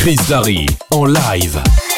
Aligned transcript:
Chris 0.00 0.16
Darry 0.28 0.66
en 0.92 1.04
live. 1.04 1.89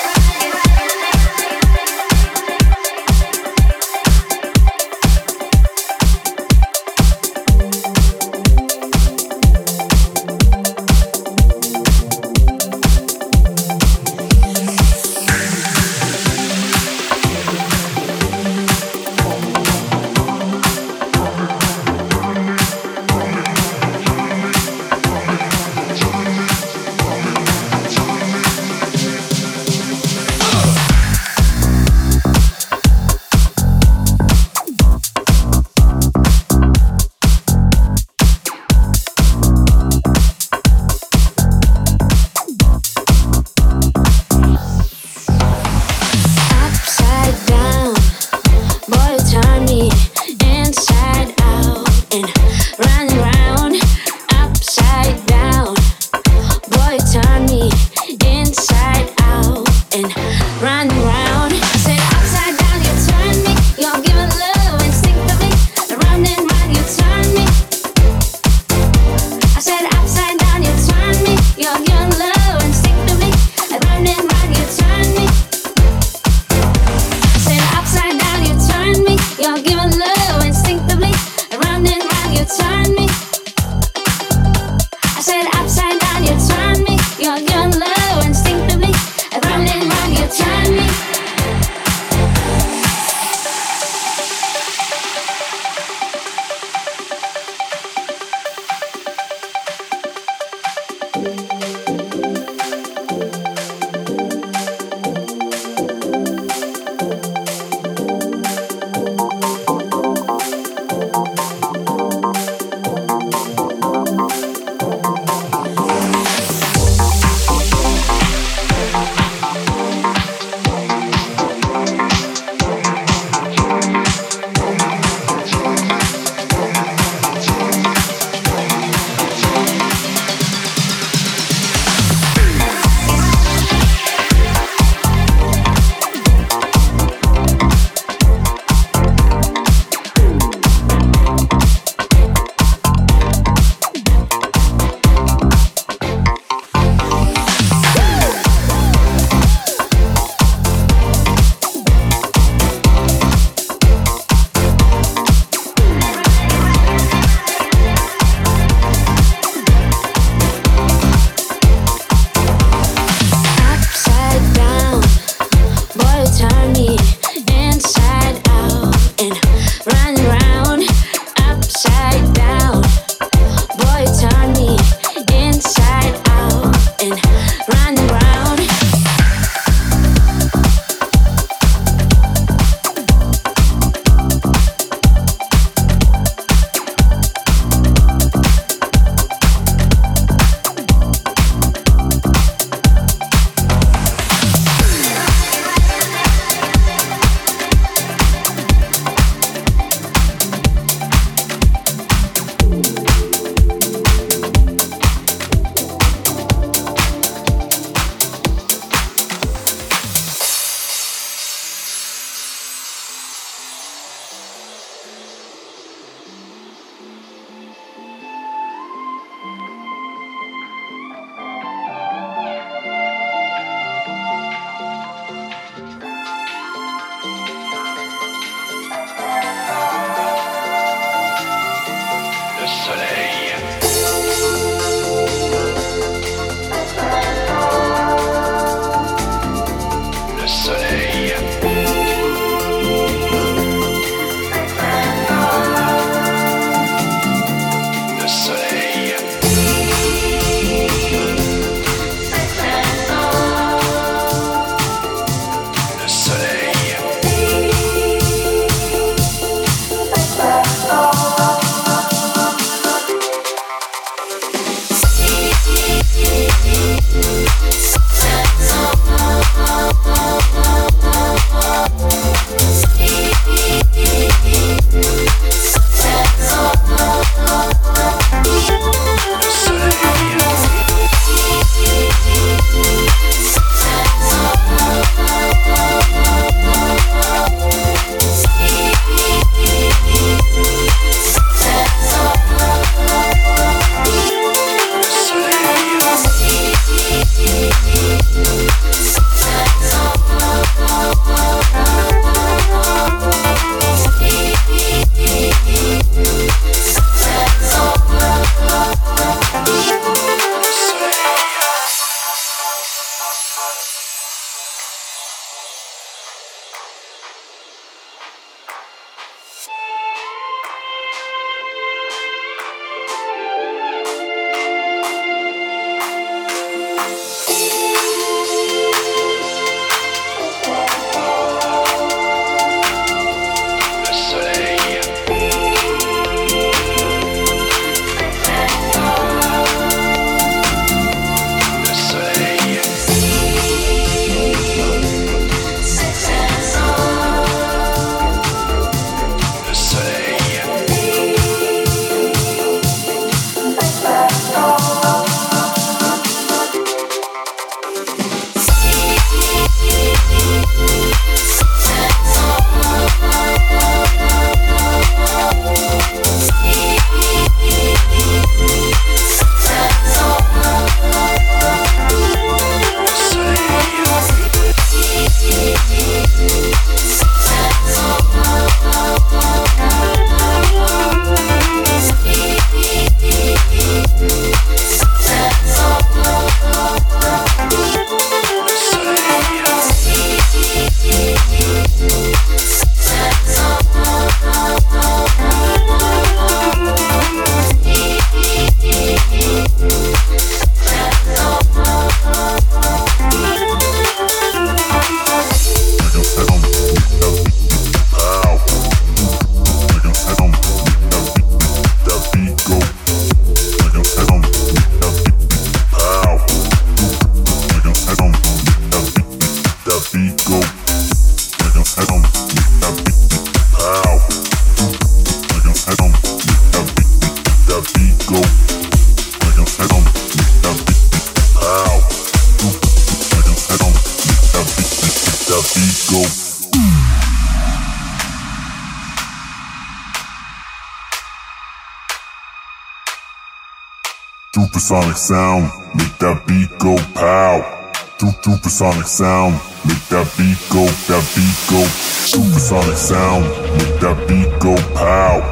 Supersonic 444.62 445.16
sound, 445.16 445.64
make 445.92 446.16
that 446.18 446.46
beat 446.46 446.70
go 446.78 446.94
pow. 447.18 447.90
Supersonic 448.16 449.06
sound, 449.06 449.54
make 449.84 450.06
that 450.06 450.22
beat 450.38 450.54
go, 450.70 450.86
that 451.10 451.24
beat 451.34 451.58
go. 451.66 451.82
Supersonic 452.30 452.94
sound, 452.94 453.42
make 453.74 453.98
that 453.98 454.14
beat 454.30 454.46
go 454.62 454.78
pow. 454.94 455.42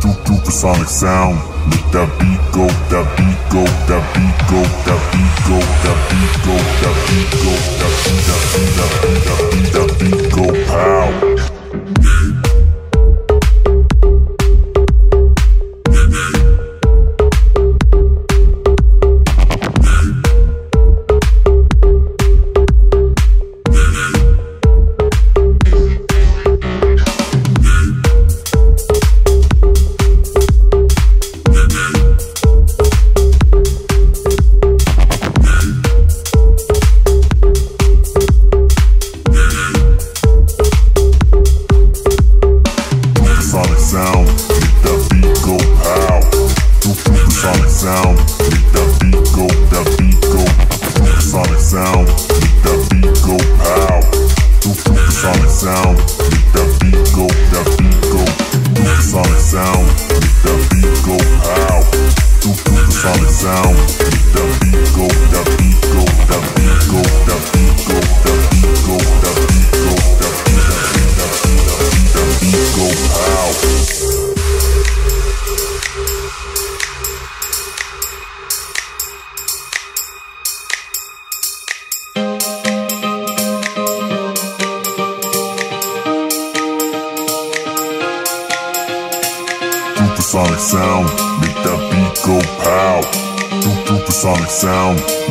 Supersonic 0.00 0.88
sound, 0.88 1.36
make 1.68 1.84
that 1.92 2.08
beat 2.16 2.40
go, 2.56 2.64
that 2.88 3.04
beat 3.20 3.36
go, 3.52 3.68
that 3.84 4.00
beat 4.16 4.32
go, 4.48 4.64
that 4.88 5.00
beat 5.12 5.36
go, 5.44 5.60
that 5.84 5.98
beat 6.08 6.32
go, 6.40 6.56
that 6.80 6.96
beat 7.04 7.32
go, 7.44 7.52
that 7.84 7.92
beat, 8.00 8.24
beat, 8.48 8.72
that 8.80 8.92
beat, 9.04 9.28
beat, 9.52 9.68
that 9.76 9.90
beat 10.00 10.24
go 10.32 10.44
pow. 10.72 11.33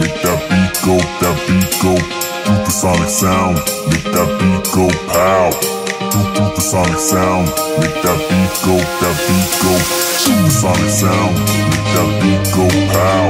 Make 0.04 0.22
that 0.22 0.40
beat 0.52 0.76
go, 0.84 0.96
that 1.22 1.38
beat 1.48 1.72
go. 1.80 1.96
Supersonic 2.44 3.10
sound, 3.10 3.56
make 3.88 4.04
that 4.12 4.28
beat 4.40 4.64
go 4.76 4.86
pow. 5.08 5.50
Supersonic 6.12 7.00
sound, 7.00 7.48
make 7.80 7.98
that 8.04 8.20
beat 8.28 8.54
go, 8.68 8.76
that 9.00 9.16
beat 9.24 9.52
go. 9.64 9.74
Supersonic 10.20 10.92
sound, 10.92 11.34
make 11.72 11.88
that 11.96 12.10
beat 12.20 12.44
go 12.52 12.66
pow. 12.92 13.26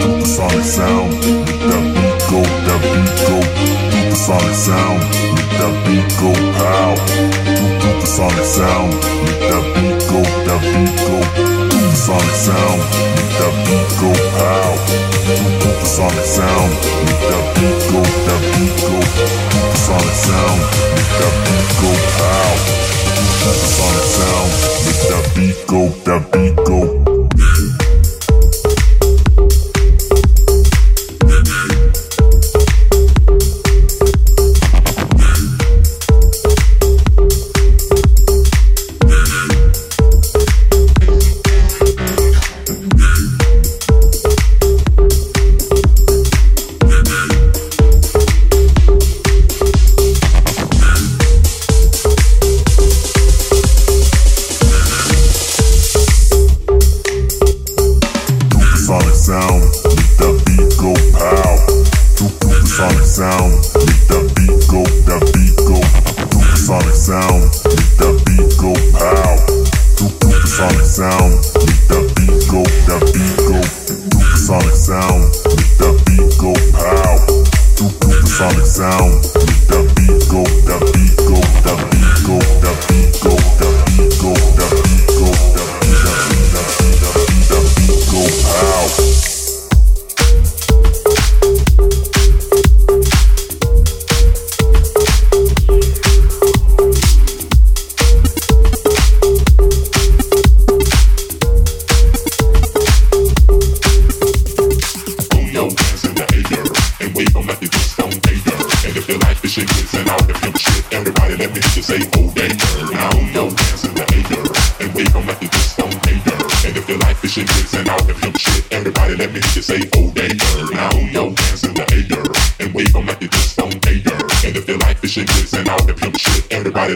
Supersonic 0.00 0.64
sound, 0.64 1.10
make 1.46 1.62
that 1.70 1.84
beat 1.94 2.20
go, 2.28 2.40
that 2.66 2.80
beat 2.92 3.54
go. 3.54 3.57
Supersonic 4.18 4.56
sound, 4.56 5.00
make 5.38 5.52
that 5.62 5.74
beat 5.86 6.10
go 6.18 6.34
pow. 6.58 6.90
Supersonic 7.78 8.44
sound, 8.44 8.90
make 9.22 9.38
that 9.46 9.64
beat 9.78 9.94
go, 10.10 10.18
that 10.42 10.58
beat 10.58 10.98
go. 11.06 11.22
Supersonic 11.70 12.34
sound, 12.34 12.80
make 13.14 13.32
that 13.38 13.54
beat 13.62 13.88
go 14.02 14.10
pow. 14.34 14.74
Supersonic 15.62 16.26
sound, 16.26 16.70
make 17.06 17.22
that 17.30 17.44
beat 17.54 17.78
go, 17.94 18.02
that 18.26 18.42
beat 18.58 18.74
go. 18.90 18.98
Supersonic 19.86 20.16
sound, 20.26 20.60
make 20.98 21.14
that 21.14 21.34
beat 21.46 21.70
go 21.78 21.90
pow. 22.18 22.52
Supersonic 23.38 24.06
sound, 24.18 24.50
make 24.82 25.02
that 25.08 25.24
beat 25.38 25.58
go, 25.70 25.80
that 26.04 26.22
beat 26.34 26.56
go. 26.66 27.17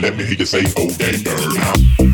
Let 0.02 0.16
me 0.16 0.24
hear 0.24 0.34
you 0.34 0.46
say, 0.46 0.64
oh, 0.76 0.86
they 0.98 1.22
Now. 1.22 2.11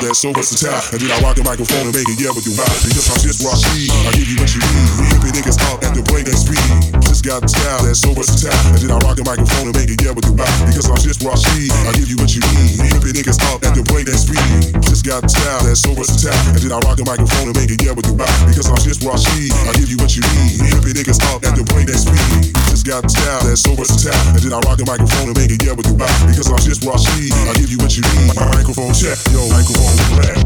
Style 0.00 0.08
that's 0.08 0.20
so 0.20 0.32
versatile. 0.32 0.80
And 0.92 1.00
then 1.00 1.10
I 1.12 1.18
rock 1.20 1.36
the 1.36 1.44
microphone 1.44 1.84
and 1.88 1.94
make 1.94 2.08
it 2.08 2.16
yeah 2.16 2.32
with 2.32 2.46
you 2.48 2.56
vibe. 2.56 2.72
Because 2.88 3.06
I'm 3.12 3.20
just 3.20 3.44
Rashid, 3.44 3.92
I 4.08 4.10
give 4.16 4.28
you 4.28 4.36
what 4.40 4.50
you 4.52 4.62
need. 4.64 4.88
Hippie 5.12 5.32
niggas 5.36 5.60
up 5.68 5.84
at 5.84 5.92
the 5.92 6.02
break 6.08 6.26
speed. 6.32 6.64
Just 7.04 7.24
got 7.24 7.44
the 7.44 7.50
style 7.50 7.80
that's 7.84 8.00
so 8.00 8.16
versatile. 8.16 8.56
And 8.72 8.80
then 8.80 8.90
I 8.92 8.98
rock 9.04 9.16
the 9.20 9.24
microphone 9.24 9.68
and 9.68 9.76
make 9.76 9.92
it 9.92 10.00
yeah 10.00 10.12
with 10.16 10.24
you 10.24 10.36
vibe. 10.36 10.56
Because 10.66 10.88
I'm 10.88 11.00
just 11.00 11.20
Rashid, 11.20 11.72
I 11.84 11.92
give 11.96 12.08
you 12.08 12.16
what 12.16 12.32
you 12.32 12.42
need. 12.56 12.80
Hippie 12.80 13.12
niggas 13.12 13.40
up 13.52 13.60
at 13.60 13.76
the 13.76 13.84
break 13.84 14.08
speed. 14.16 14.72
Just 14.88 15.04
got 15.04 15.20
the 15.20 15.30
style 15.30 15.60
that's 15.64 15.84
so 15.84 15.92
versatile. 15.92 16.36
And 16.56 16.60
then 16.60 16.72
I 16.72 16.78
rock 16.80 16.96
the 16.96 17.04
microphone 17.04 17.52
and 17.52 17.56
make 17.56 17.70
it 17.70 17.80
yeah 17.84 17.92
with 17.92 18.08
you 18.08 18.16
vibe. 18.16 18.40
Because 18.48 18.68
I'm 18.72 18.80
just 18.80 19.04
Rashid, 19.04 19.52
I 19.68 19.72
give 19.76 19.90
you 19.92 19.98
what 20.00 20.12
you 20.16 20.24
need. 20.24 20.64
Hippie 20.64 20.94
niggas 20.96 21.20
up 21.28 21.44
at 21.44 21.56
the 21.56 21.64
break 21.68 21.88
speed. 21.92 22.59
Got 22.84 23.10
style 23.10 23.42
that's 23.44 23.60
so 23.60 23.74
versatile. 23.74 24.14
And 24.34 24.40
then 24.40 24.54
I 24.54 24.58
rock 24.64 24.78
the 24.78 24.86
microphone 24.86 25.28
and 25.28 25.36
make 25.36 25.50
it 25.52 25.62
yeah 25.62 25.72
with 25.72 25.86
you 25.86 25.94
vibe. 25.94 26.26
Because 26.26 26.50
I'm 26.50 26.58
just 26.58 26.82
Rashid, 26.82 27.32
I 27.46 27.52
give 27.54 27.70
you 27.70 27.78
what 27.78 27.94
you 27.94 28.02
need. 28.02 28.34
My 28.34 28.46
microphone 28.56 28.92
check, 28.94 29.18
yo, 29.30 29.46
microphone 29.52 29.94
black. 30.16 30.40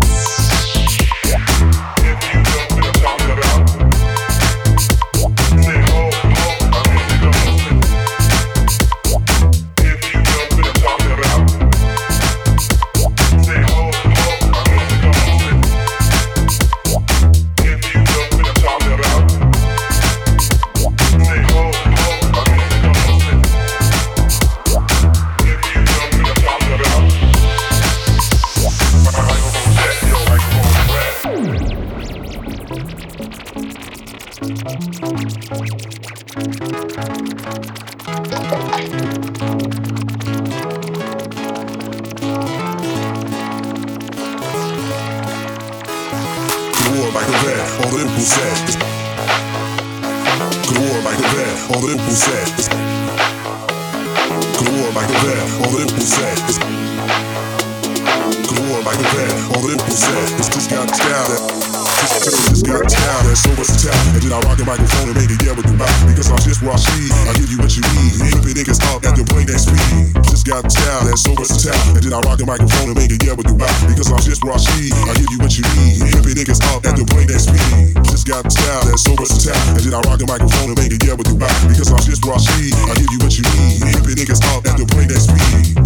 All 38.84 38.90
the 59.62 59.76
just 60.52 60.70
got 60.70 60.88
down. 60.98 61.53
Cause 62.04 62.60
the 62.60 62.68
terrorist 62.68 62.68
got 62.68 62.84
so 63.40 63.48
much. 63.56 63.72
And 64.12 64.20
then 64.20 64.36
I 64.36 64.40
rock 64.44 64.60
a 64.60 64.64
microphone 64.68 65.08
and 65.08 65.16
make 65.16 65.32
it 65.32 65.40
yell 65.40 65.56
with 65.56 65.64
the 65.64 65.72
mouth. 65.72 65.88
Because 66.04 66.28
I'm 66.28 66.36
just 66.44 66.60
where 66.60 66.76
I 66.76 66.80
I 67.24 67.32
give 67.32 67.48
you 67.48 67.56
what 67.64 67.72
you 67.72 67.80
need. 67.96 68.12
Flip 68.20 68.44
it 68.44 68.60
niggas 68.60 68.80
up 68.92 69.00
at 69.08 69.16
the 69.16 69.24
brain 69.24 69.48
ain't 69.48 69.56
speed. 69.56 70.12
Just 70.28 70.44
got 70.44 70.68
down 70.68 71.08
that's 71.08 71.24
so 71.24 71.32
much. 71.32 71.48
And 71.96 72.04
then 72.04 72.12
I 72.12 72.20
rock 72.28 72.40
a 72.40 72.46
microphone 72.46 72.92
and 72.92 72.96
make 73.00 73.08
it 73.08 73.24
yell 73.24 73.40
with. 73.40 73.48
Because 73.88 74.12
I'm 74.12 74.20
just 74.20 74.44
where 74.44 74.52
I 74.52 74.60
I 75.08 75.16
give 75.16 75.32
you 75.32 75.40
what 75.40 75.56
you 75.56 75.64
need. 75.80 76.04
Flip 76.12 76.28
it 76.28 76.36
niggas 76.44 76.60
up 76.76 76.84
at 76.84 76.92
the 77.00 77.08
brain 77.08 77.24
ain't 77.24 77.40
speed. 77.40 77.96
Just 78.12 78.28
got 78.28 78.44
so 79.00 79.16
much 79.16 79.32
I 79.96 80.00
rock 80.04 80.20
a 80.20 80.26
microphone 80.28 80.74
and 80.74 80.78
make 80.78 80.92
it 80.92 81.00
the. 81.00 81.48
Because 81.70 81.88
I'm 81.88 82.04
just 82.04 82.20
I 82.84 82.92
give 83.00 83.12
you 83.16 83.20
what 83.24 83.32
you 83.32 83.44
need. 83.48 83.80
It 84.12 84.16
niggas 84.20 84.42
at 84.68 84.76
the 84.76 84.84
brain. 84.92 85.08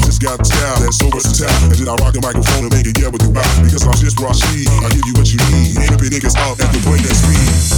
Just 0.03 0.19
got 0.19 0.43
so 0.43 1.07
much. 1.15 1.31
And 1.47 1.79
then 1.79 1.89
I 1.89 1.95
rock 2.03 2.19
a 2.19 2.21
microphone 2.25 2.67
and 2.67 2.73
make 2.75 2.91
it 2.91 2.99
yell 2.99 3.15
with. 3.15 3.23
Because 3.63 3.87
I'm 3.87 3.95
just 4.01 4.19
where 4.19 4.33
I 4.33 4.37
I 4.83 4.89
give 4.91 5.07
you 5.07 5.15
what 5.15 5.31
you 5.31 5.39
need 5.55 6.08
niggas 6.09 6.37
off 6.37 6.61
at 6.61 6.73
the 6.73 6.81
point 6.81 7.03
that's 7.03 7.19
screen. 7.19 7.78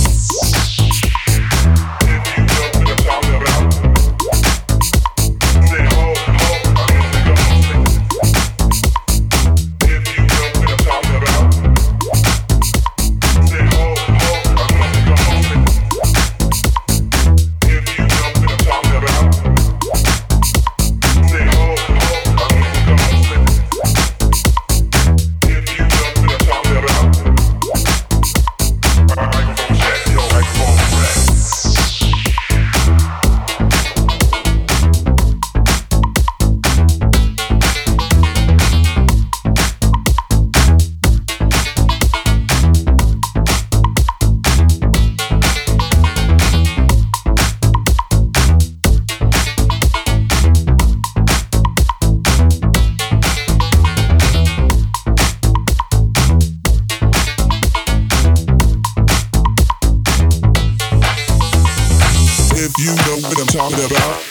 Talking 63.51 63.85
about. 63.85 64.23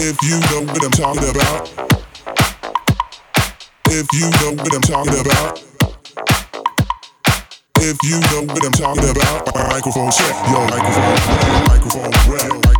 If 0.00 0.16
you 0.22 0.40
know 0.48 0.62
what 0.72 0.84
I'm 0.84 0.90
talking 0.90 1.28
about. 1.28 1.68
If 3.90 4.06
you 4.14 4.30
know 4.40 4.52
what 4.62 4.74
I'm 4.74 4.80
talking 4.80 5.20
about. 5.20 5.62
If 7.80 7.98
you 8.04 8.20
know 8.20 8.42
what 8.50 8.64
I'm 8.64 8.72
talking 8.72 9.10
about. 9.10 9.54
Microphone 9.68 10.10
check, 10.10 10.34
yo, 10.48 10.64
microphone, 10.64 11.68
microphone, 11.68 12.10
microphone, 12.10 12.10
microphone. 12.10 12.73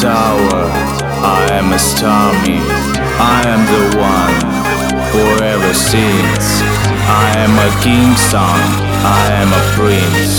Tower. 0.00 0.64
I 1.22 1.46
am 1.52 1.72
a 1.72 1.78
stormy. 1.78 2.58
I 3.20 3.44
am 3.52 3.62
the 3.74 3.84
one 4.00 4.38
forever 5.12 5.74
sings. 5.74 6.46
I 7.22 7.34
am 7.36 7.52
a 7.68 7.70
king's 7.82 8.20
son. 8.20 8.60
I 9.04 9.24
am 9.42 9.50
a 9.52 9.64
prince. 9.76 10.30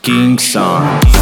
King's 0.00 0.44
son. 0.44 1.21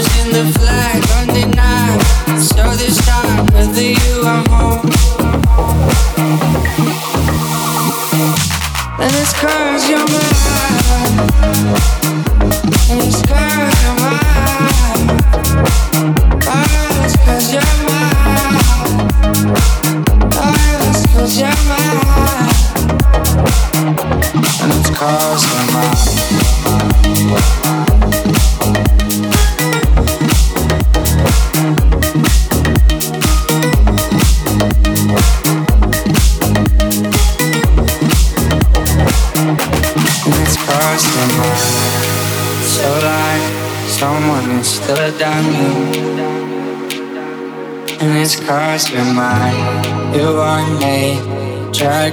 colors 0.00 0.26
in 0.26 0.32
the 0.32 0.58
flag 0.58 1.02
undeniable. 1.18 2.40
So 2.40 2.62
this 2.76 2.96
time, 3.06 3.46
whether 3.52 3.82
you 3.82 4.09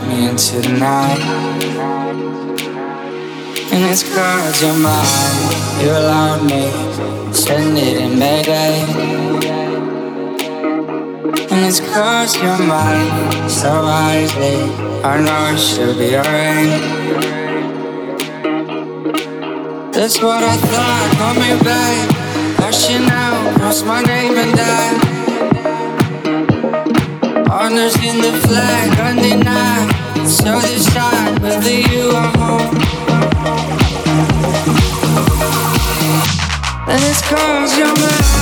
me 0.07 0.29
into 0.29 0.61
the 0.61 0.73
night. 0.79 1.21
And 3.71 3.85
it's 3.91 4.03
cause 4.15 4.61
you're 4.61 4.79
mine, 4.79 5.81
you 5.81 5.89
allowed 5.91 6.43
me, 6.45 6.71
spend 7.33 7.77
it 7.77 7.97
in 8.01 8.17
Mayday. 8.17 8.75
And 11.51 11.65
it's 11.65 11.79
cause 11.79 12.35
you're 12.35 12.57
mine, 12.57 13.49
so 13.49 13.69
wisely, 13.83 14.57
I 15.03 15.19
know 15.25 15.53
it 15.53 15.59
should 15.59 15.97
be 15.97 16.15
alright. 16.15 16.97
That's 19.93 20.21
what 20.21 20.43
I 20.43 20.55
thought, 20.57 21.15
call 21.17 21.33
me 21.35 21.63
back. 21.63 22.17
rushing 22.59 23.09
out, 23.09 23.55
cross 23.57 23.83
my 23.83 24.01
name 24.03 24.37
and 24.37 24.55
die. 24.55 25.17
Honors 27.49 27.95
in 28.03 28.21
the 28.21 28.31
flag, 28.47 28.99
undenied 28.99 29.96
so 30.27 30.59
decide 30.59 31.39
whether 31.39 31.71
you 31.71 32.09
are 32.09 32.37
home. 32.37 32.75
And 36.89 37.01
it's 37.03 37.21
cause 37.29 37.77
you're 37.77 37.87
mine. 37.87 38.36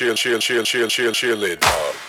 cheer, 0.00 0.14
cheer, 0.14 0.38
cheer, 0.40 0.64
cheer, 0.64 0.88
cheer, 0.88 1.12
cheerleader. 1.12 1.99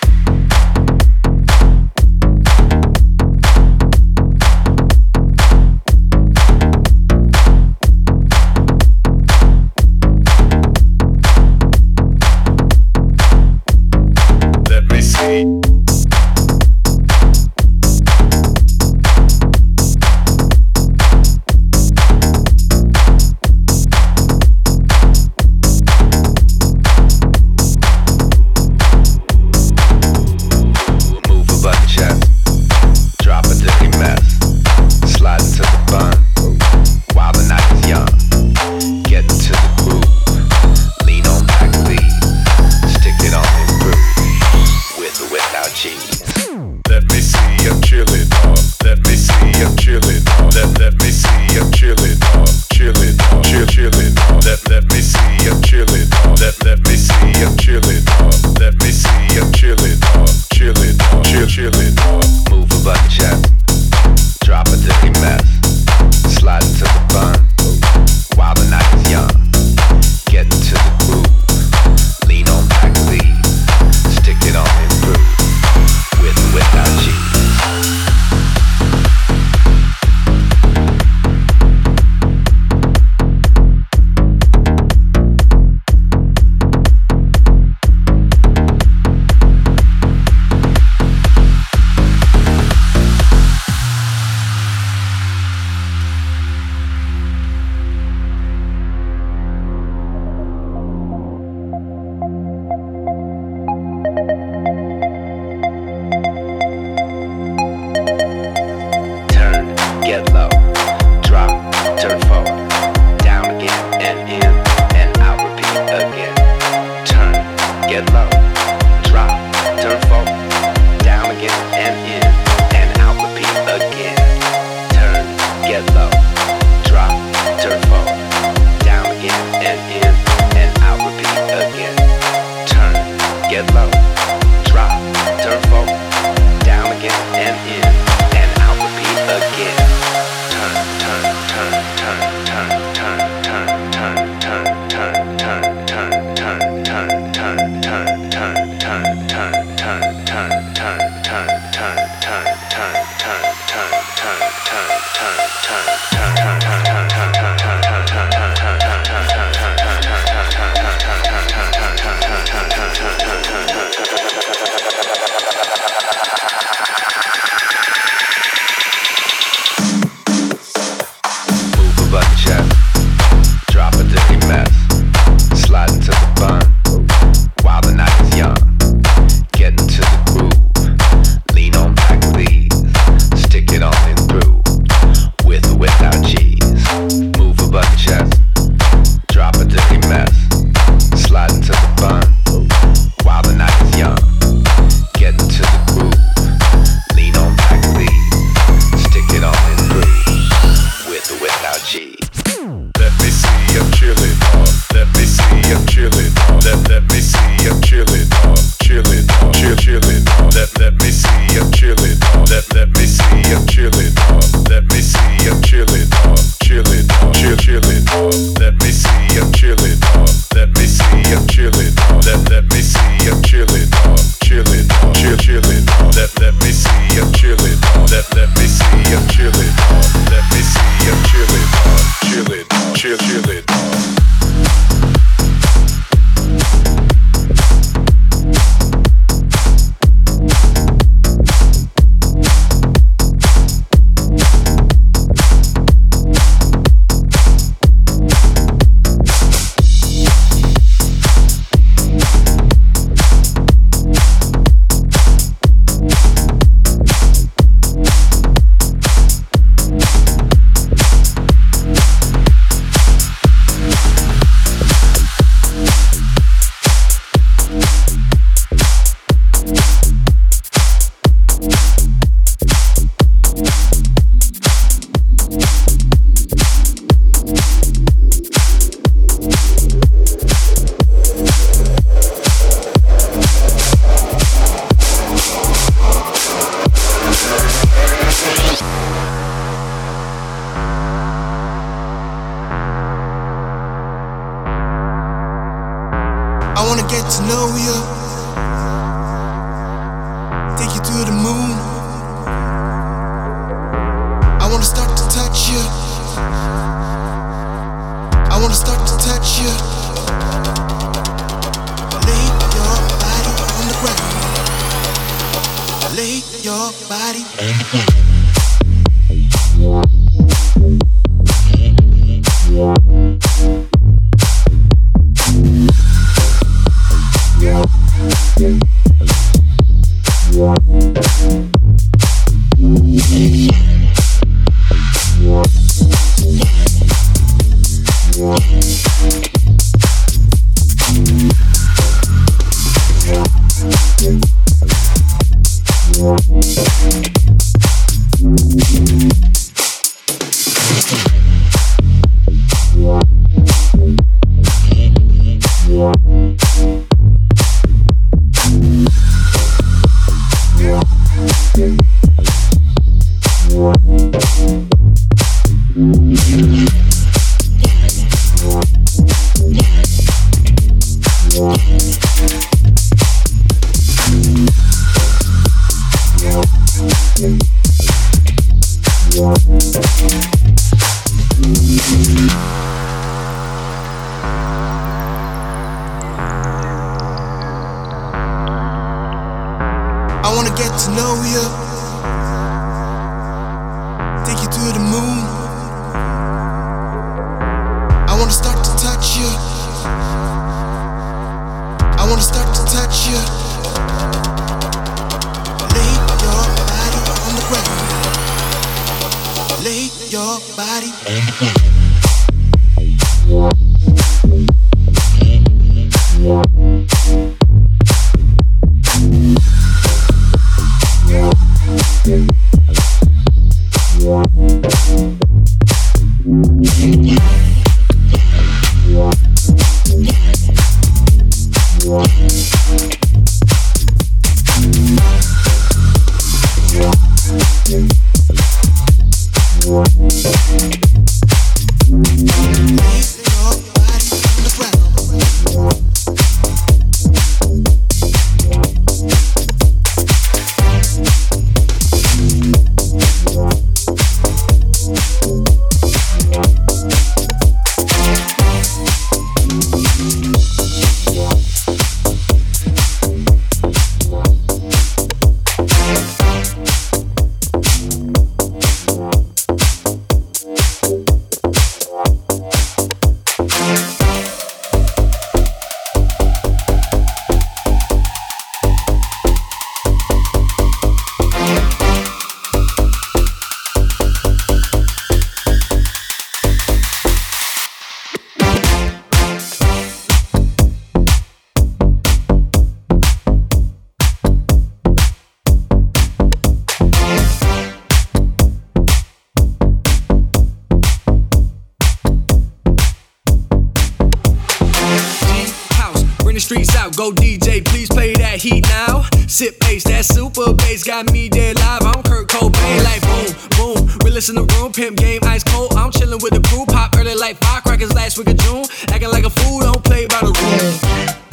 Banks 511.01 511.25
got 511.25 511.33
me 511.33 511.49
dead 511.49 511.77
live. 511.77 512.03
I'm 512.03 512.21
Kurt 512.23 512.47
Cobain, 512.47 513.03
like 513.03 513.21
boom, 513.21 513.49
boom. 513.77 514.17
Realest 514.23 514.49
in 514.49 514.55
the 514.55 514.65
room, 514.75 514.91
pimp 514.91 515.17
game, 515.17 515.39
ice 515.43 515.63
cold. 515.63 515.93
I'm 515.93 516.11
chilling 516.11 516.39
with 516.43 516.53
the 516.53 516.61
crew, 516.69 516.85
pop 516.85 517.15
early 517.17 517.33
like 517.35 517.57
firecrackers 517.57 518.13
last 518.13 518.37
week 518.37 518.49
of 518.49 518.57
June. 518.57 518.85
Acting 519.09 519.31
like 519.31 519.45
a 519.45 519.49
fool, 519.49 519.79
don't 519.79 520.03
play 520.03 520.27
by 520.27 520.41
the 520.41 520.53
rules. 520.53 521.01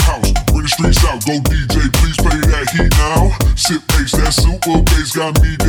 House, 0.05 0.33
bring 0.53 0.63
the 0.63 0.69
streets 0.69 1.05
out, 1.05 1.25
go 1.25 1.41
DJ, 1.49 1.89
please 1.97 2.17
play 2.17 2.41
that 2.53 2.69
heat 2.77 2.93
now. 3.01 3.33
Sit 3.57 3.81
bass, 3.89 4.13
that 4.13 4.33
super 4.33 4.83
bass 4.83 5.17
got 5.17 5.41
me 5.41 5.57
dead 5.57 5.68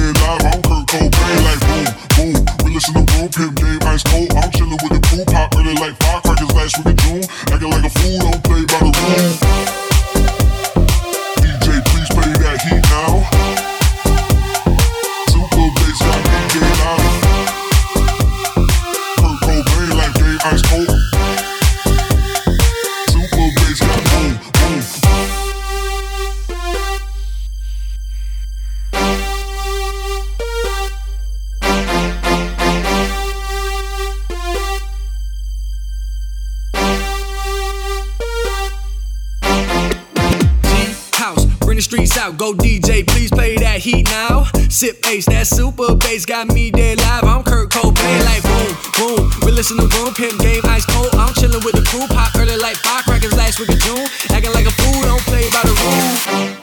last 53.50 53.60
week 53.60 53.70
of 53.70 53.80
June. 53.80 54.06
Acting 54.30 54.54
like 54.54 54.68
a 54.68 54.72
fool, 54.72 55.02
don't 55.02 55.22
play 55.22 55.50
by 55.50 55.62
the 55.64 55.74
rules. 55.82 56.60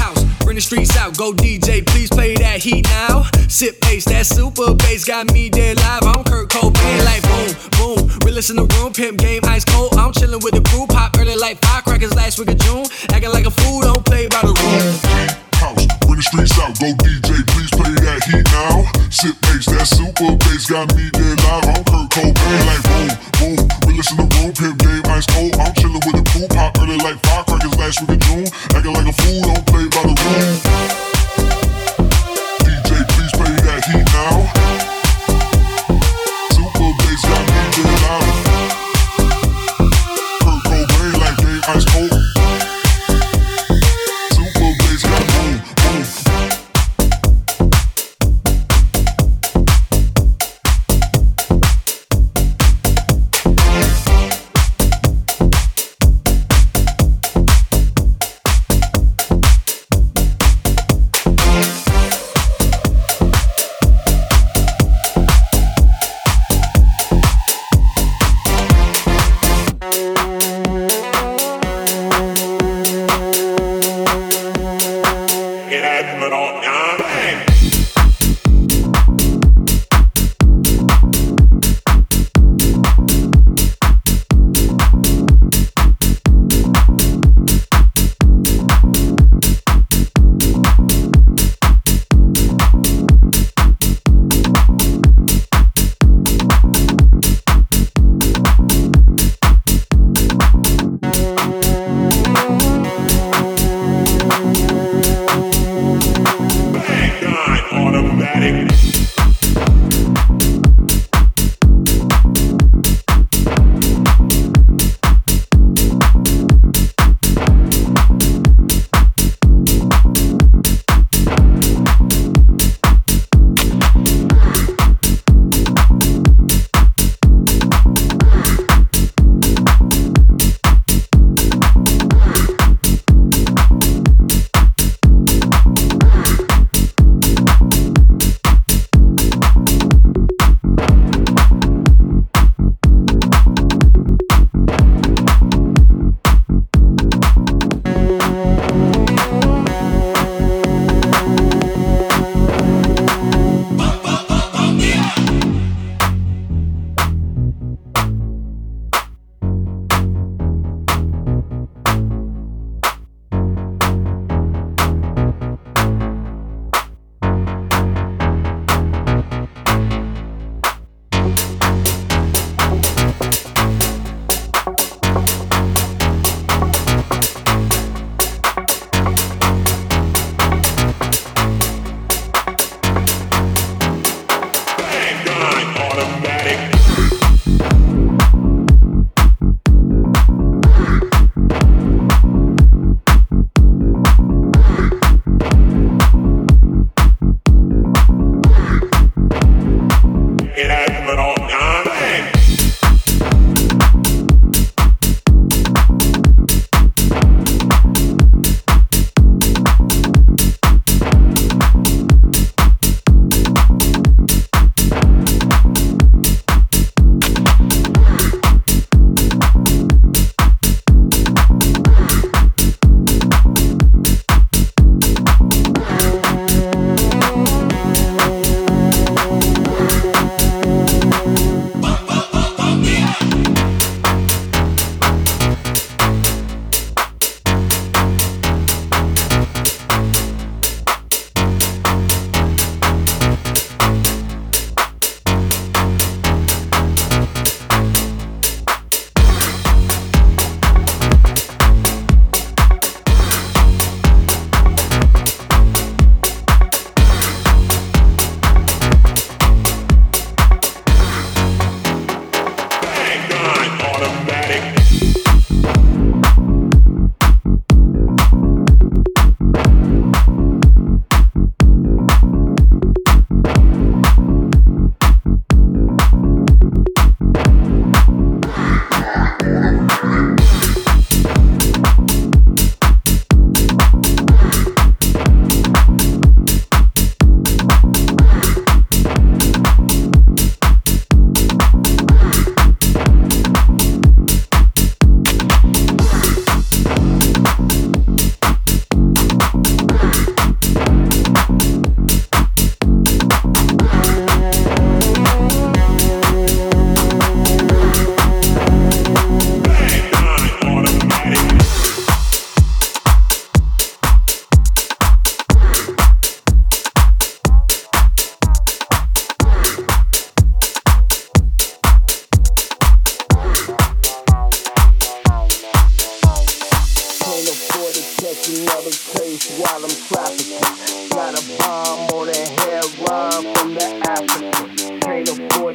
House, 0.00 0.24
bring 0.44 0.54
the 0.54 0.62
streets 0.62 0.96
out, 0.96 1.16
go 1.18 1.32
DJ, 1.32 1.86
please 1.86 2.08
play 2.08 2.34
that 2.36 2.60
heat 2.62 2.86
now. 2.88 3.24
Sip 3.48 3.78
bass, 3.82 4.06
that 4.06 4.24
super 4.24 4.74
bass 4.74 5.04
got 5.04 5.30
me 5.30 5.50
dead 5.50 5.76
live. 5.76 6.04
I'm 6.04 6.24
Kurt 6.24 6.48
Cobain, 6.48 7.04
like 7.04 7.22
boom, 7.22 7.52
boom. 7.76 8.18
Realist 8.24 8.48
in 8.48 8.56
the 8.56 8.66
room, 8.80 8.94
pimp 8.94 9.18
game, 9.18 9.42
ice 9.44 9.64
cold. 9.64 9.94
I'm 9.94 10.12
chilling 10.12 10.40
with 10.42 10.54
the 10.54 10.62
crew, 10.70 10.86
pop 10.86 11.18
early 11.18 11.36
like 11.36 11.58
firecrackers 11.58 12.14
last 12.14 12.38
week 12.38 12.48
of 12.48 12.56
June. 12.58 12.86
Acting 13.10 13.30
like 13.30 13.44
a 13.44 13.50
fool, 13.50 13.82
don't 13.82 14.04
play 14.06 14.26
by 14.28 14.40
the 14.40 14.54
rules 14.56 15.41
house. 15.62 15.86
Bring 16.02 16.18
the 16.18 16.26
streets 16.26 16.58
out, 16.58 16.74
go 16.82 16.90
DJ, 16.98 17.46
please 17.54 17.70
play 17.70 17.94
that 18.02 18.20
heat 18.26 18.46
now. 18.50 18.82
Sit 19.08 19.38
bass, 19.46 19.66
that 19.70 19.86
super 19.86 20.34
bass 20.34 20.66
got 20.66 20.90
me 20.98 21.06
dead 21.14 21.38
live. 21.46 21.66
I'm 21.70 21.82
Kurt 21.86 22.10
Cobain, 22.10 22.60
like 22.66 22.82
boom, 22.90 23.10
boom. 23.38 23.58
We 23.86 23.90
listen 23.96 24.18
to 24.18 24.26
room 24.36 24.50
pimp 24.52 24.76
game, 24.82 25.04
ice 25.06 25.26
cold. 25.30 25.54
I'm 25.62 25.72
chillin' 25.78 26.02
with 26.02 26.18
the 26.18 26.24
crew, 26.34 26.48
pop 26.50 26.74
early 26.82 26.98
like 26.98 27.18
firecrackers 27.22 27.74
last 27.78 28.02
week 28.02 28.18
in 28.18 28.20
June. 28.26 28.46
Acting 28.74 28.94
like 28.98 29.06
a 29.06 29.14
fool, 29.14 29.40
don't 29.46 29.64
play 29.70 29.86
by 29.86 30.02
the 30.02 30.14
rules. 30.18 30.71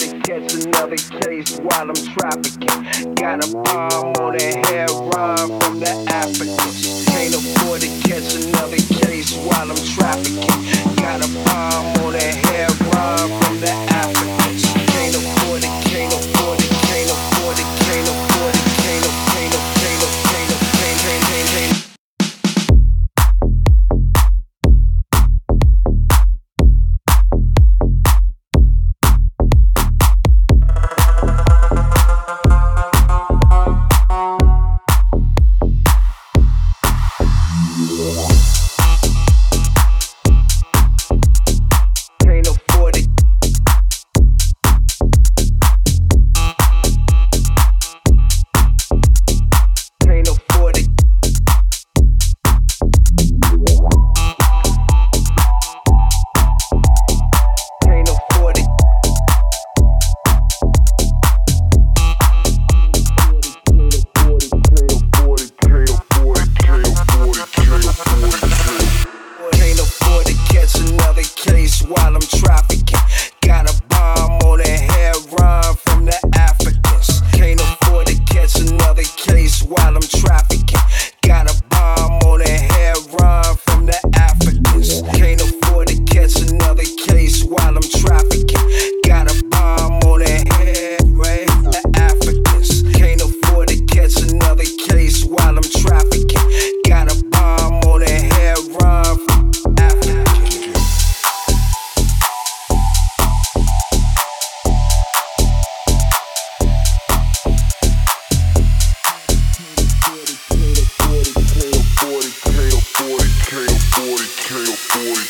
Case 0.08 1.60
while 1.60 1.90
I'm 1.90 1.96
trafficking. 1.96 3.14
Got 3.16 3.44
a 3.44 3.52
bomb 3.52 4.14
on 4.22 4.38
the 4.38 4.64
heroin 4.68 5.60
from 5.60 5.80
the 5.80 5.92
Africans. 6.10 7.06
Can't 7.08 7.36
afford 7.36 7.82
to 7.82 7.88
catch 8.08 8.36
another 8.36 8.78
case 8.78 9.34
while 9.36 9.70
I'm 9.70 9.76
trafficking. 9.76 10.96
Got 10.96 11.26
a 11.26 11.30
bomb 11.46 11.86
on 12.06 12.14
the 12.14 12.20
heroin 12.20 13.42
from 13.42 13.60
the 13.60 13.72
Africans. 13.72 14.27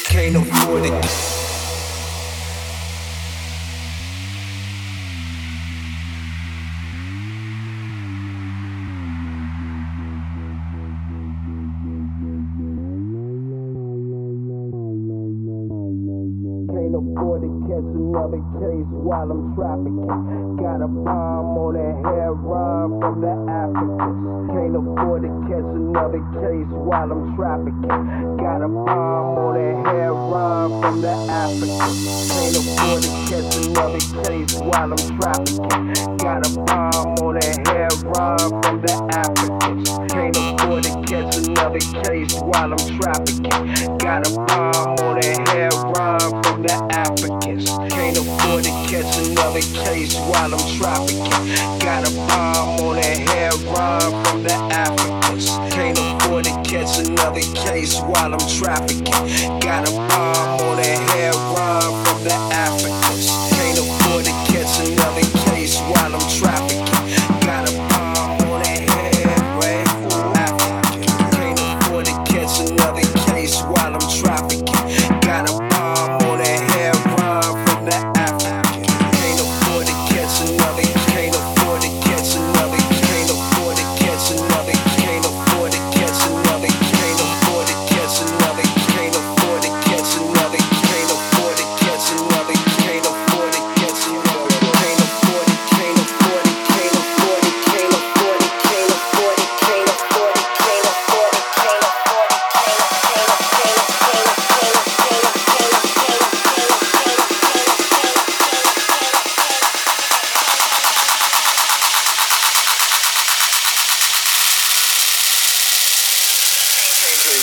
Can't 0.08 0.36
afford 0.36 0.86
it. 0.86 0.92
Can't 1.04 1.47
while 19.08 19.32
I'm 19.32 19.56
trafficking. 19.56 20.60
Got 20.60 20.84
a 20.84 20.88
bomb 20.88 21.56
on 21.56 21.74
the 21.80 21.88
heroin 22.04 23.00
from 23.00 23.22
the 23.24 23.32
Africans. 23.48 24.52
Can't 24.52 24.76
afford 24.76 25.24
to 25.24 25.32
catch 25.48 25.64
another 25.64 26.20
case 26.36 26.68
while 26.68 27.08
I'm 27.08 27.32
trafficking. 27.40 28.36
Got 28.36 28.62
a 28.62 28.68
bomb 28.68 29.40
on 29.40 29.54
the 29.56 29.68
heroin 29.88 30.82
from 30.82 31.00
the 31.00 31.16
Africans. 31.32 32.04
Can't 32.36 32.60
afford 32.60 33.02
to 33.08 33.12
catch 33.32 33.48
another 33.64 34.04
case 34.28 34.54
while 34.60 34.92
I'm 34.92 35.04
trafficking. 35.16 36.18
Got 36.20 36.44
a 36.44 36.52
bomb 36.68 37.16
on 37.24 37.40
the 37.40 37.48
heroin 37.64 38.52
from 38.60 38.76
the 38.84 38.92
Africans. 39.16 39.88
Can't 40.12 40.36
afford 40.36 40.84
to 40.84 40.92
catch 41.08 41.32
another 41.48 41.80
case 42.04 42.36
while 42.44 42.76
I'm 42.76 42.84
trafficking. 43.00 43.98
Got 44.04 44.28
a 44.28 44.36
bomb 44.36 44.97
another 49.38 49.62
case 49.86 50.16
while 50.16 50.54
I'm 50.54 50.78
trafficking. 50.78 51.80
Got 51.80 52.10
a 52.10 52.16
bomb 52.28 52.80
on 52.82 52.96
the 52.96 53.02
heroin 53.02 54.24
from 54.24 54.44
the 54.44 54.54
Africans. 54.74 55.50
Can't 55.74 55.98
afford 55.98 56.46
to 56.46 56.52
catch 56.64 57.00
another 57.00 57.42
case 57.54 58.00
while 58.00 58.34
I'm 58.34 58.48
trafficking. 58.50 59.60
Got 59.60 59.88
a 59.88 59.92
bomb 59.92 60.62
on 60.62 60.78
the 60.78 60.84
heroin 61.12 61.37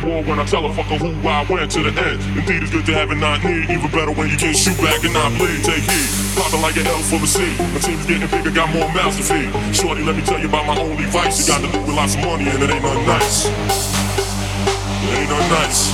to 0.00 0.06
war 0.06 0.22
when 0.24 0.38
I 0.40 0.46
tell 0.46 0.64
her 0.64 0.72
fucker 0.72 0.96
who 0.96 1.12
I 1.28 1.44
went 1.52 1.70
to 1.72 1.82
the 1.84 1.92
end. 1.92 2.16
Indeed, 2.32 2.62
it's 2.62 2.72
good 2.72 2.86
to 2.86 2.94
have 2.94 3.10
it 3.10 3.20
not 3.20 3.44
need. 3.44 3.68
Even 3.68 3.90
better 3.92 4.12
when 4.12 4.30
you 4.30 4.38
can 4.38 4.54
shoot 4.54 4.76
back 4.80 5.04
and 5.04 5.12
not 5.12 5.36
bleed. 5.36 5.60
Take 5.60 5.84
heed. 5.84 6.08
Popping 6.40 6.62
like 6.62 6.76
an 6.80 6.86
L 6.86 7.02
for 7.04 7.20
the 7.20 7.26
C. 7.28 7.44
My 7.76 7.80
team's 7.84 8.06
getting 8.06 8.28
bigger, 8.32 8.50
got 8.50 8.72
more 8.72 8.88
mouths 8.96 9.20
to 9.20 9.22
feed. 9.22 9.52
Shorty, 9.76 10.02
let 10.02 10.16
me 10.16 10.22
tell 10.22 10.40
you 10.40 10.48
about 10.48 10.64
my 10.64 10.80
only 10.80 11.04
vice. 11.12 11.44
You 11.44 11.52
got 11.52 11.60
to 11.60 11.68
do 11.68 11.78
with 11.84 11.92
lots 11.92 12.14
of 12.16 12.24
money 12.24 12.48
and 12.48 12.62
it 12.62 12.70
ain't 12.70 12.82
nothing 12.82 13.06
nice. 13.06 13.44
It 13.44 15.12
ain't 15.12 15.28
nothing 15.28 15.50
nice. 15.60 15.92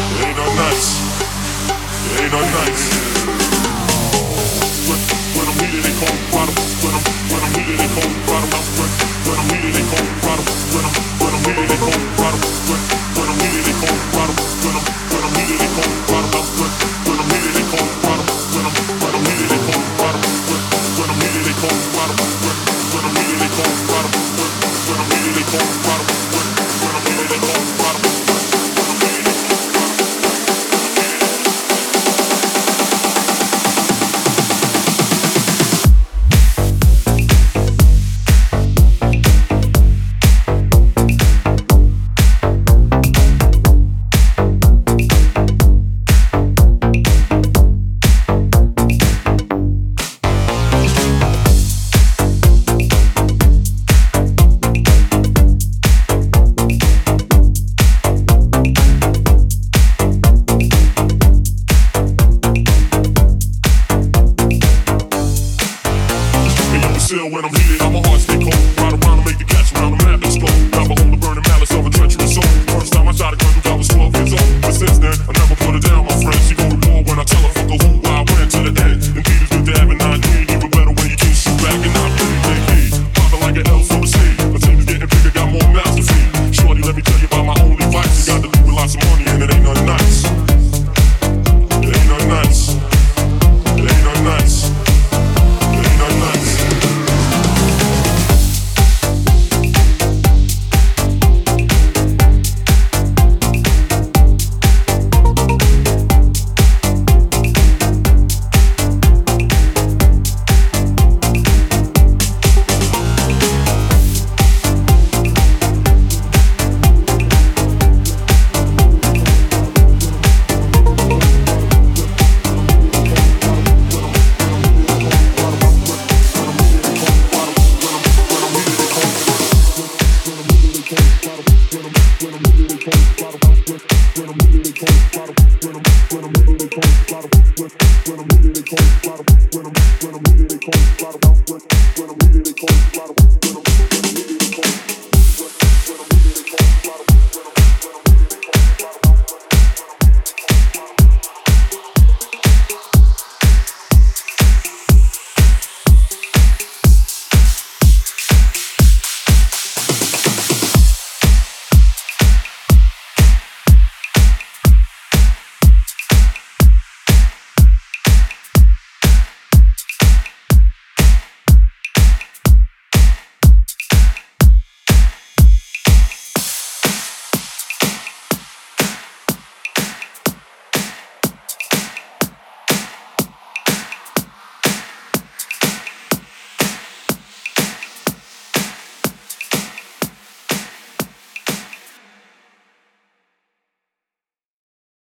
It 0.00 0.32
ain't 0.32 0.36
nothing 0.40 0.56
nice. 0.64 0.88
It 2.08 2.20
ain't 2.24 2.32
nothing 2.32 2.52
nice. 2.56 3.11
Bottom. 5.72 6.12